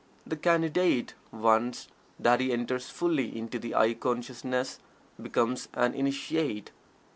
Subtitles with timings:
[0.25, 1.87] The Candidate, once
[2.19, 4.79] that he enters fully into the "I" consciousness,
[5.21, 6.71] becomes an "Initiate."